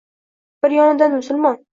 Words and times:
Bir 0.65 0.71
yonidan 0.75 1.13
musulmon. 1.17 1.61